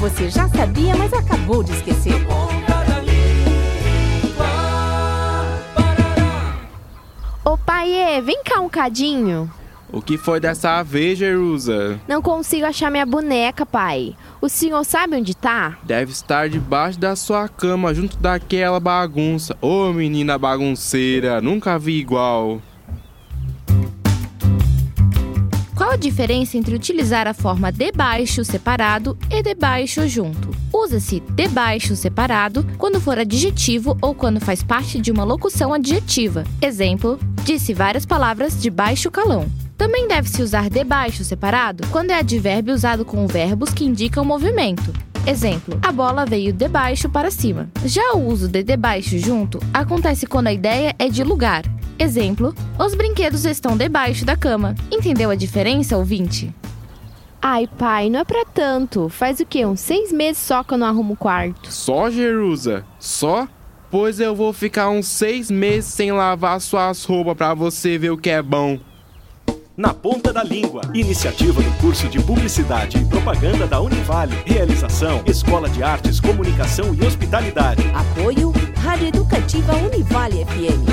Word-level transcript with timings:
você 0.00 0.30
já 0.30 0.48
sabia, 0.48 0.96
mas 0.96 1.12
acabou 1.12 1.62
de 1.62 1.72
esquecer. 1.72 2.14
Ô 7.44 7.56
pai, 7.58 8.20
vem 8.22 8.42
cá 8.42 8.60
um 8.60 8.68
cadinho. 8.68 9.50
O 9.92 10.00
que 10.00 10.16
foi 10.16 10.40
dessa 10.40 10.82
vez, 10.82 11.18
Jerusa? 11.18 12.00
Não 12.06 12.22
consigo 12.22 12.64
achar 12.64 12.90
minha 12.90 13.04
boneca, 13.04 13.66
pai. 13.66 14.14
O 14.40 14.48
senhor 14.48 14.84
sabe 14.84 15.16
onde 15.16 15.34
tá? 15.34 15.76
Deve 15.82 16.12
estar 16.12 16.48
debaixo 16.48 16.98
da 16.98 17.16
sua 17.16 17.48
cama, 17.48 17.92
junto 17.92 18.16
daquela 18.16 18.78
bagunça. 18.78 19.56
Ô 19.60 19.92
menina 19.92 20.38
bagunceira, 20.38 21.40
nunca 21.40 21.78
vi 21.78 21.98
igual. 21.98 22.62
Qual 25.90 25.96
a 25.96 26.00
diferença 26.00 26.56
entre 26.56 26.72
utilizar 26.72 27.26
a 27.26 27.34
forma 27.34 27.72
debaixo 27.72 28.44
separado 28.44 29.18
e 29.28 29.42
debaixo 29.42 30.06
junto? 30.06 30.50
Usa-se 30.72 31.18
debaixo 31.34 31.96
separado 31.96 32.64
quando 32.78 33.00
for 33.00 33.18
adjetivo 33.18 33.98
ou 34.00 34.14
quando 34.14 34.38
faz 34.38 34.62
parte 34.62 35.00
de 35.00 35.10
uma 35.10 35.24
locução 35.24 35.74
adjetiva. 35.74 36.44
Exemplo: 36.62 37.18
disse 37.42 37.74
várias 37.74 38.06
palavras 38.06 38.62
de 38.62 38.70
baixo 38.70 39.10
calão. 39.10 39.50
Também 39.76 40.06
deve-se 40.06 40.40
usar 40.40 40.70
debaixo 40.70 41.24
separado 41.24 41.84
quando 41.88 42.12
é 42.12 42.20
advérbio 42.20 42.72
usado 42.72 43.04
com 43.04 43.26
verbos 43.26 43.70
que 43.70 43.84
indicam 43.84 44.24
movimento. 44.24 44.92
Exemplo: 45.26 45.76
a 45.82 45.90
bola 45.90 46.24
veio 46.24 46.52
de 46.52 46.68
baixo 46.68 47.08
para 47.08 47.32
cima. 47.32 47.68
Já 47.84 48.12
o 48.14 48.28
uso 48.28 48.46
de 48.46 48.62
debaixo 48.62 49.18
junto 49.18 49.58
acontece 49.74 50.24
quando 50.24 50.46
a 50.46 50.52
ideia 50.52 50.94
é 51.00 51.08
de 51.08 51.24
lugar. 51.24 51.64
Exemplo: 52.00 52.54
os 52.78 52.94
brinquedos 52.94 53.44
estão 53.44 53.76
debaixo 53.76 54.24
da 54.24 54.34
cama. 54.34 54.74
Entendeu 54.90 55.28
a 55.28 55.34
diferença, 55.34 55.98
ouvinte? 55.98 56.52
Ai, 57.42 57.66
pai, 57.66 58.08
não 58.08 58.20
é 58.20 58.24
pra 58.24 58.44
tanto. 58.46 59.10
Faz 59.10 59.38
o 59.38 59.46
quê? 59.46 59.66
Uns 59.66 59.80
seis 59.80 60.10
meses 60.10 60.42
só 60.42 60.62
que 60.64 60.72
eu 60.72 60.78
não 60.78 60.86
arrumo 60.86 61.12
o 61.12 61.16
quarto. 61.16 61.70
Só, 61.70 62.10
Jerusa? 62.10 62.84
Só? 62.98 63.46
Pois 63.90 64.18
eu 64.18 64.34
vou 64.34 64.52
ficar 64.52 64.88
uns 64.88 65.06
seis 65.08 65.50
meses 65.50 65.92
sem 65.92 66.10
lavar 66.10 66.60
suas 66.60 67.04
roupas 67.04 67.36
pra 67.36 67.54
você 67.54 67.98
ver 67.98 68.10
o 68.10 68.16
que 68.16 68.30
é 68.30 68.40
bom. 68.40 68.78
Na 69.76 69.92
Ponta 69.92 70.32
da 70.32 70.42
Língua. 70.42 70.82
Iniciativa 70.94 71.62
do 71.62 71.70
curso 71.78 72.08
de 72.08 72.20
Publicidade 72.20 72.98
e 72.98 73.04
Propaganda 73.06 73.66
da 73.66 73.80
Univale. 73.80 74.36
Realização: 74.46 75.22
Escola 75.26 75.68
de 75.68 75.82
Artes, 75.82 76.20
Comunicação 76.20 76.94
e 76.94 77.04
Hospitalidade. 77.04 77.82
Apoio 77.94 78.52
Rádio 78.82 79.08
Educativa 79.08 79.74
Univale 79.74 80.44
FM. 80.44 80.89